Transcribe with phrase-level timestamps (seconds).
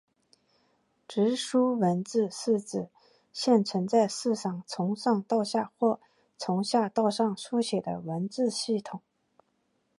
[1.07, 2.89] 直书文字是指
[3.33, 5.99] 现存在世上从上到下或
[6.39, 8.99] 从下到上书写的文字系统。